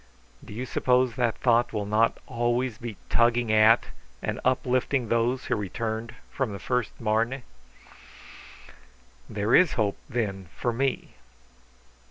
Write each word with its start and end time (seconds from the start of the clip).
Do 0.43 0.51
you 0.51 0.65
suppose 0.65 1.13
that 1.15 1.37
thought 1.37 1.73
will 1.73 1.85
not 1.85 2.17
always 2.25 2.79
be 2.79 2.97
tugging 3.07 3.51
at 3.53 3.89
and 4.19 4.39
uplifting 4.43 5.07
those 5.09 5.45
who 5.45 5.55
returned 5.55 6.15
from 6.31 6.53
the 6.53 6.57
first 6.57 6.99
Marne?" 6.99 7.43
"There 9.29 9.53
is 9.53 9.73
hope, 9.73 9.97
then, 10.09 10.49
for 10.55 10.73
me!" 10.73 11.13